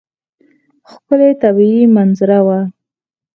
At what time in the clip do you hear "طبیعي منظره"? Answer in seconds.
1.43-2.39